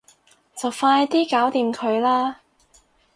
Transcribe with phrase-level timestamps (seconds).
[0.55, 2.41] 就快啲搞掂佢啦